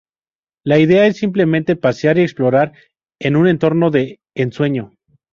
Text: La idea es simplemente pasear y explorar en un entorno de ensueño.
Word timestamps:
La 0.63 0.79
idea 0.79 1.05
es 1.05 1.17
simplemente 1.17 1.75
pasear 1.75 2.17
y 2.17 2.21
explorar 2.21 2.73
en 3.21 3.35
un 3.35 3.47
entorno 3.47 3.91
de 3.91 4.19
ensueño. 4.35 4.93